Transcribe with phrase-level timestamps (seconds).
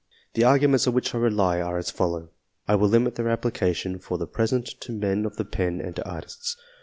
[0.33, 2.31] The arguments on which I rely are as follow.
[2.67, 6.09] I will limit their application for the present to men of the pen and to
[6.09, 6.57] artists.